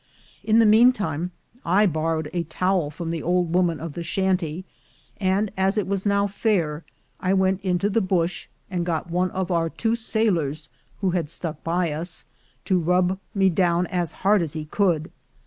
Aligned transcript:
In 0.43 0.57
the 0.57 0.65
meantime 0.65 1.29
I 1.63 1.85
borrowed 1.85 2.27
a 2.33 2.41
towel 2.45 2.89
from 2.89 3.11
the 3.11 3.21
old 3.21 3.53
woman 3.53 3.79
of 3.79 3.93
the 3.93 4.01
shanty; 4.01 4.65
and 5.17 5.51
as 5.55 5.77
it 5.77 5.85
was 5.85 6.07
now 6.07 6.25
fair, 6.25 6.83
I 7.19 7.35
went 7.35 7.61
into 7.61 7.87
the 7.87 8.01
bush, 8.01 8.47
and 8.67 8.83
got 8.83 9.11
one 9.11 9.29
of 9.29 9.51
our 9.51 9.69
two 9.69 9.95
sailors, 9.95 10.69
who 11.01 11.11
had 11.11 11.29
stuck 11.29 11.63
by 11.63 11.91
us, 11.91 12.25
to 12.65 12.79
rub 12.79 13.19
me 13.35 13.51
down 13.51 13.85
as 13.85 14.11
hard 14.23 14.41
as 14.41 14.53
he 14.53 14.65
could. 14.65 15.11